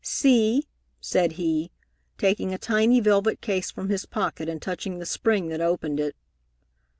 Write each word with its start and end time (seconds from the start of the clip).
"See," 0.03 0.65
said 0.99 1.33
he, 1.33 1.69
taking 2.17 2.51
a 2.51 2.57
tiny 2.57 2.99
velvet 3.01 3.39
case 3.39 3.69
from 3.69 3.89
his 3.89 4.07
pocket 4.07 4.49
and 4.49 4.59
touching 4.59 4.97
the 4.97 5.05
spring 5.05 5.49
that 5.49 5.61
opened 5.61 5.99
it. 5.99 6.15